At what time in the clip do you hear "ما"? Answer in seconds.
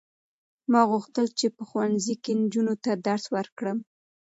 0.71-0.81